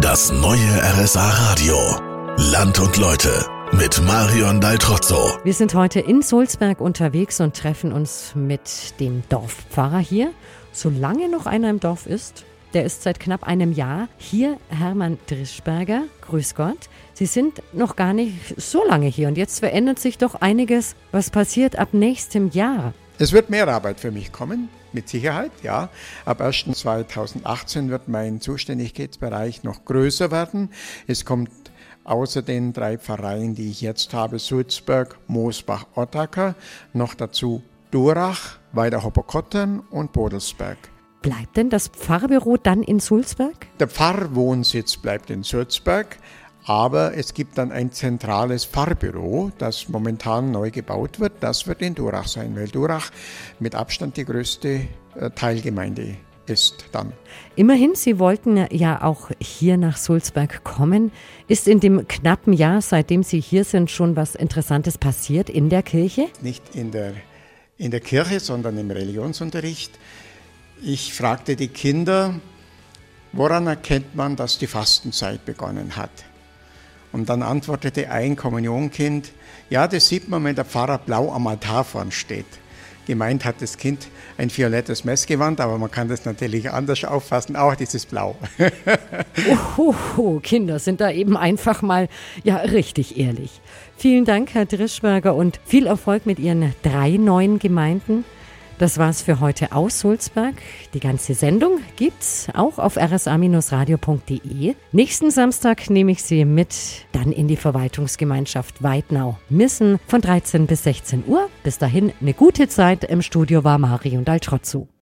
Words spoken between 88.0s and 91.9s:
Blau. Ohoho, Kinder sind da eben einfach